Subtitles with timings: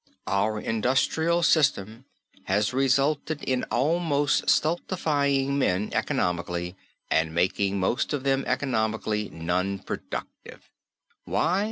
[0.25, 2.05] Our industrial system
[2.45, 6.75] has resulted in almost stultifying men economically
[7.11, 10.71] and making most of them economically non productive.
[11.25, 11.59] Why?